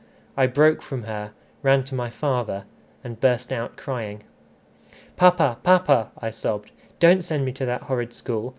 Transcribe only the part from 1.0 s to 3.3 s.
her, ran to my father, and